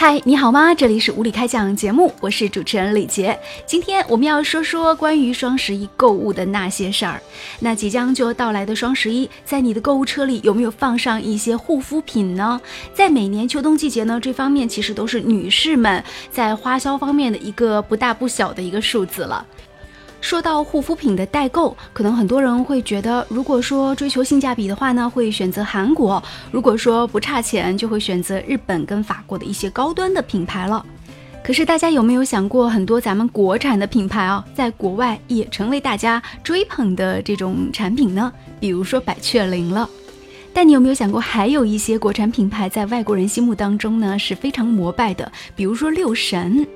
[0.00, 0.74] 嗨，你好吗？
[0.74, 3.38] 这里是无理开讲节目，我是主持人李杰。
[3.66, 7.20] 今天我们要说说关于双十一购物的那些事儿。
[7.58, 12.58] 那即将就要到来的双十一，在你的购物车里有没有放上一些护肤品呢？
[12.94, 19.44] 在每年秋冬季节呢，这方面其实都是女士们在花销方面的一个不大不小的一个数字了。
[20.20, 30.84] 说到护肤品的代购，可能很多人会觉得，如果说追求性价比的话呢，会选择韩国；如果说不差钱，就会选择日本跟法国的一些高端的品牌了。
[31.42, 38.30] 可是大家有没有想过，很多咱们国产的品牌啊，在国外也成为大家追捧的这种产品呢？
[38.60, 39.88] 比如说百雀羚了。
[40.52, 46.66] 但你有没有想过，还有一些国产品牌在外国人心目当中呢是非常膜拜的，比如说六神。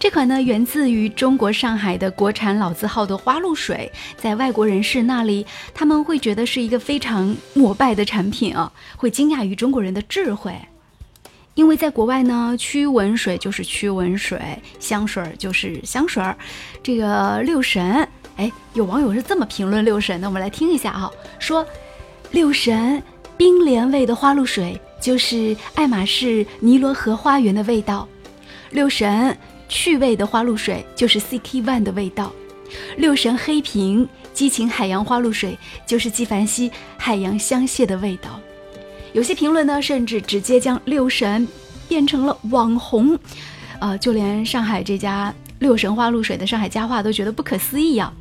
[0.00, 10.54] 这款呢，源自于中国上海的国产老字号的花露水，在外国人士那里，他们会觉得是一个非常膜拜的产品啊，会惊讶于中国人的智慧。
[11.52, 14.40] 因为在国外呢，驱蚊水就是驱蚊水，
[14.78, 16.34] 香水就是香水儿。
[16.82, 21.66] 这个六神，哎，有网友是这么评论六神的，我们来听一下啊，说
[22.30, 23.02] 六神
[23.36, 28.08] 冰莲味的花露水就是爱马仕尼罗河花园的味道，
[28.70, 29.36] 六神。
[29.70, 32.32] 趣味的花露水就是 CK One 的味道，
[32.96, 38.40] 六神黑瓶激情海洋花露水就是纪梵希海洋香榭的味道。
[39.12, 41.46] 有些评论呢，甚至直接将六神
[41.88, 43.16] 变成了网红，
[43.80, 48.12] 呃，就连上海这家六神花露水的上海家话都觉得不可思议啊。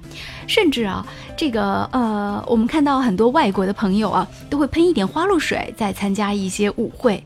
[0.47, 1.05] 甚至啊，
[1.35, 7.23] 这个呃，我们看到很多外国的朋友啊，都会喷一点花露水在参加一些舞会，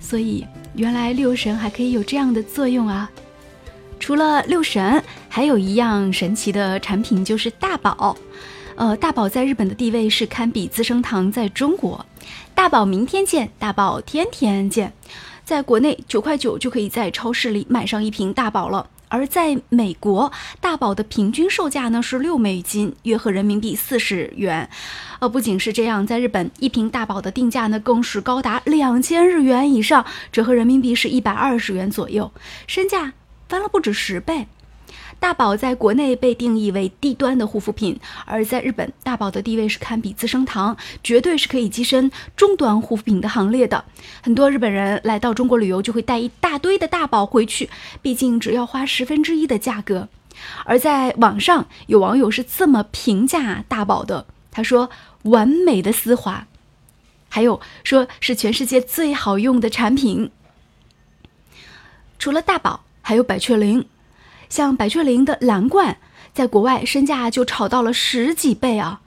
[0.00, 3.08] 所以原来六神还可以有这样的作用啊。
[4.02, 8.16] 除了六神，还有一样神奇的产品就是大宝。
[8.74, 12.04] 呃，大宝在日本的地位是堪比资生堂在中国。
[12.52, 14.92] 大宝明天见，大宝天天见。
[15.44, 24.68] 在国内九块九就可以在超市里买上一瓶大宝了，而在美国，大宝的平均售价呢是六美金，约合人民币四十元。
[25.20, 32.32] 呃，不仅是这样，在日本一瓶大宝的定价呢更是高达两千日元以上，折合人民币是一百二十元左右，
[32.66, 33.12] 身价。
[33.52, 34.46] 翻了不止十倍，
[35.20, 40.74] 大宝在国内被定义为低端的护肤品，而在日本，大宝的地位是堪比资生堂，
[41.04, 43.84] 绝对是可以跻身中端护肤品的行列的。
[44.22, 47.68] 很多日本人来到中国旅游，就会带一大堆的大宝回去，
[48.00, 50.08] 毕竟只要花十分之一的价格。
[50.64, 54.88] 而在网上，有网友是这么评价大宝的：他说，
[55.24, 56.46] 完美的丝滑，
[57.28, 60.30] 还有说是全世界最好用的产品。
[62.18, 62.84] 除了大宝。
[63.02, 63.84] 还有百雀羚，
[64.48, 65.98] 像百雀羚的蓝罐，
[66.32, 69.00] 在国外身价就炒到了十几倍啊！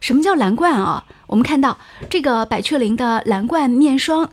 [0.00, 1.04] 什么叫蓝罐啊？
[1.26, 4.30] 我们看到这个百雀羚的蓝罐面霜，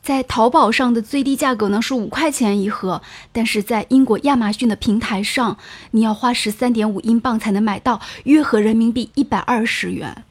[0.00, 3.02] 在淘宝上的最低价格呢是五块钱一盒，
[3.32, 5.58] 但是在英国亚马逊的平台上，
[5.90, 10.24] 你要花十三点五英镑才能买到，约合人民币一百二十元。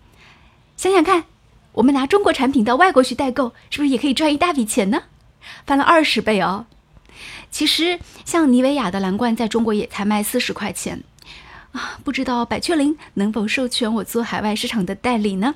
[0.78, 1.26] 想想看，
[1.74, 5.04] 我们拿中国产品到外国去代购，是不是也可以赚一大笔钱呢？
[5.66, 6.66] 翻了二十倍哦！
[7.50, 11.04] 其实，像妮维雅的蓝罐在中国也才卖四十块钱，
[11.72, 15.56] 啊，不知道百雀羚能否授权我做海外市场的代理呢？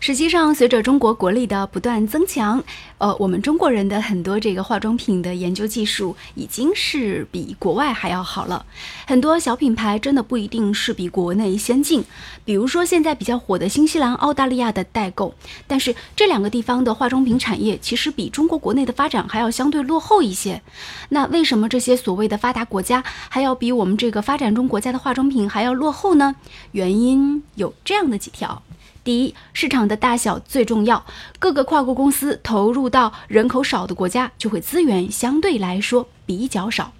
[0.00, 2.64] 实际上，随着中国国力的不断增强，
[2.96, 8.64] 呃，我们中国人的很多这个化妆品的研究技术已经是比国外还要好了。
[9.06, 12.02] 很多小品牌真的不一定是比国内先进，
[12.46, 15.34] 比如说现在比较火的新西兰、澳大利亚的代购，
[15.66, 20.62] 但是这两个地方的化妆品产业其实比中国国内的发展还要相对落后一些。
[21.10, 26.34] 那为什么这些所谓的发达国家还要比我们这个发展中国家的化妆品还要落后呢？
[26.72, 28.62] 原因有这样的几条。
[29.02, 31.04] 第一，市场的大小最重要。
[31.38, 36.92] 各个跨国公司投入到人口少的国家，就会资源相对来说比较少。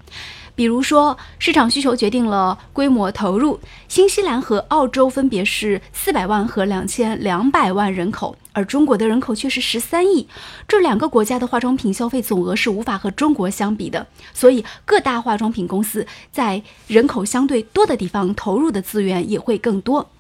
[0.57, 3.59] 比如说，市场需求决定了规模投入。
[3.89, 10.29] 新西兰和澳洲分别是四百万和两千两百万人口，而中国的人口却是十三亿。
[10.69, 20.11] 这两个国家的化妆品消费总额是无法和中国相比的，所以各大化妆品公司在人口相对多的地方投入的资源也会更多。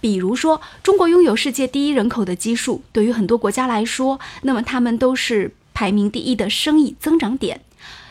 [0.00, 7.60] 比如说，中国拥有世界第一人口的基数，对于很多国家来说，那么他们都是排名第一的生意增长点。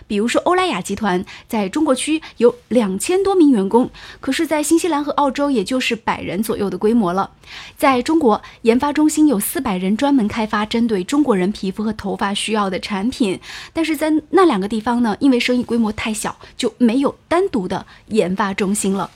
[0.07, 7.29] 比如说，欧莱雅集团在中国区有两千多名员工，可是，在新西兰和澳洲，也就是百人左右的规模了。
[7.77, 13.39] 在中国，研发中心有四百人专门开发针对中国人皮肤和头发需要的产品，
[13.71, 19.11] 但是在那两个地方呢，因为生意规模太小，就没有单独的研发中心了。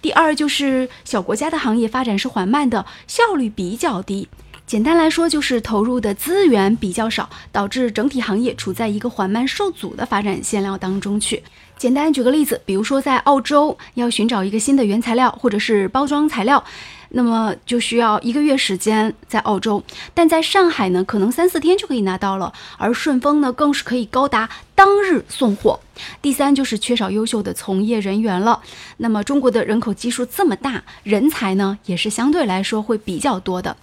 [0.00, 4.28] 第二就是小国家的行业发展是缓慢的，效率比较低。
[4.66, 11.42] 简单来说，就是投入的资源比较少，导致整体行业处在一个缓慢受阻的发展线料当中去。
[11.76, 16.62] 简单举个例子，比如说在澳洲要寻找一个新的原材料或者是包装材料，
[17.10, 19.82] 那么就需要一个月时间在澳洲，
[20.14, 25.80] 但在上海呢，可能三四天就可以拿到了，而顺丰呢，更是可以高达当日送货。
[26.22, 28.62] 第三就是缺少优秀的从业人员了。
[28.98, 33.76] 那么中国的人口基数这么大，人才呢也是相对来说会比较多的。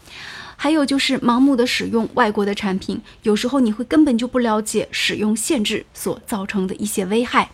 [0.61, 7.51] 还有就是盲目的使用外国的产品，有时候你会根本就不了解使用限制所造成的一些危害。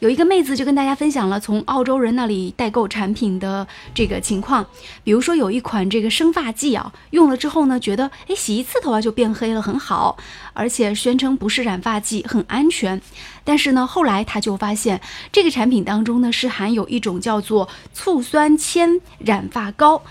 [0.00, 4.66] 有一个妹子就跟大家分享了从澳洲人那里代购产品的这个情况，
[5.02, 10.18] 比如说有一款这个生发剂啊，用了之后呢，觉得哎洗一次头发就变黑了，很好，
[10.52, 13.00] 而且宣称不是染发剂，很安全。
[13.44, 15.00] 但是呢，后来她就发现
[15.32, 20.02] 这个产品当中呢是含有一种叫做醋酸铅染发膏，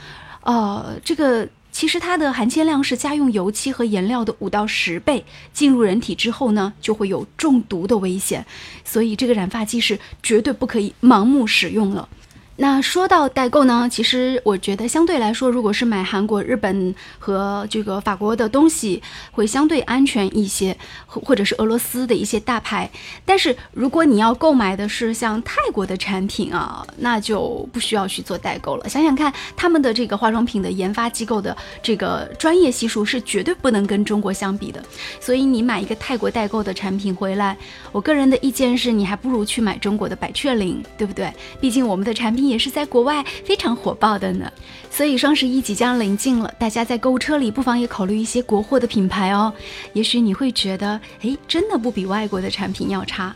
[0.42, 1.48] 呃，这个。
[1.76, 8.46] 其实它的含铅量是家用油漆和颜料的五到十倍，进入人体之后呢，就会有中毒的危险，
[8.86, 12.08] 所以这个染发剂是绝对不可以盲目使用了。
[12.58, 19.04] 那说到代购呢，其实我觉得相对来说，如果是买韩国、日本和这个法国的东西，
[19.34, 22.90] 会相对安全一些，或或者是俄罗斯的一些大牌。
[23.26, 28.88] 但是如果你要购买的是像泰国的产品啊，那就不需要去做代购了。
[28.88, 34.82] 想想看，他们的这个化妆品的研发机构的这个专业系数是绝对不能跟中国相比的。
[35.20, 37.58] 所以你买一个泰国代购的产品回来，
[37.92, 41.30] 我个人的意见是你还不如去买中国的百雀羚，对不对？
[41.60, 42.45] 毕竟我们的产品。
[42.48, 44.52] 也是在国外非常火爆的呢，
[44.90, 49.54] 所以双十一即将临近了，大家在购物车里不妨也考虑一些国货的品牌哦，
[49.94, 53.36] 也许你会觉得，哎，真的不比外国的产品要差。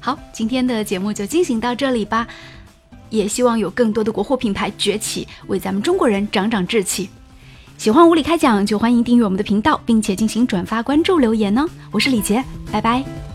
[0.00, 2.26] 好，今天的节目就进行到这里吧，
[3.10, 7.08] 也希望有更多的国货品牌崛起，为咱们中国人长长志气。
[7.76, 11.64] 喜欢无理开讲就欢迎订阅我们的频道，并且进行转发、关注、留言呢。
[11.90, 13.27] 我是李杰，拜拜。